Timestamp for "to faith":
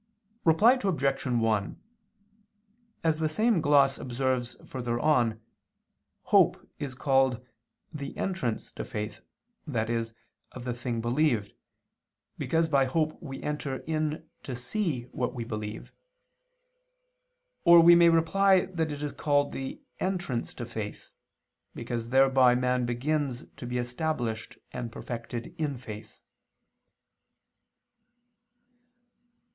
8.71-9.21, 20.55-21.11